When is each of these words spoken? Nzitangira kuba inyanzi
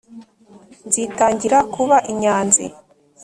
Nzitangira 0.87 1.57
kuba 1.73 1.97
inyanzi 2.11 2.65